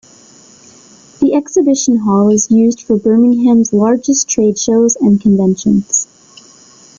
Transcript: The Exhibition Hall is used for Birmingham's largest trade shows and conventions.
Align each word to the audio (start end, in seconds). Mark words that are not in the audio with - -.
The 1.19 1.35
Exhibition 1.35 1.97
Hall 1.97 2.31
is 2.31 2.49
used 2.49 2.81
for 2.81 2.97
Birmingham's 2.97 3.71
largest 3.71 4.27
trade 4.27 4.57
shows 4.57 4.95
and 4.95 5.21
conventions. 5.21 6.07